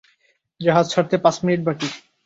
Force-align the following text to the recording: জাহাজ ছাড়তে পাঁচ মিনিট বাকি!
জাহাজ 0.61 0.85
ছাড়তে 0.89 1.15
পাঁচ 1.17 1.35
মিনিট 1.43 1.61
বাকি! 1.67 1.87